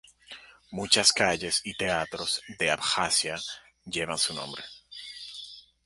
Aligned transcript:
Muchas 0.71 1.13
calles 1.13 1.61
y 1.63 1.75
teatros 1.75 2.41
de 2.57 2.71
Abjasia 2.71 3.39
llevan 3.85 4.17
su 4.17 4.33
nombre. 4.33 4.63